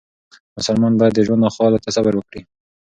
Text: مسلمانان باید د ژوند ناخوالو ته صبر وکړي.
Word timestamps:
مسلمانان 0.57 0.93
باید 0.99 1.13
د 1.15 1.19
ژوند 1.27 1.43
ناخوالو 1.45 1.81
ته 1.83 1.89
صبر 1.95 2.13
وکړي. 2.15 2.41